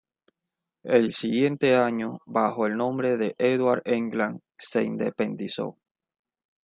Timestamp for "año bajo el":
1.75-2.75